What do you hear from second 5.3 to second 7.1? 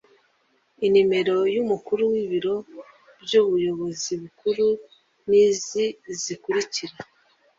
izi zikurikira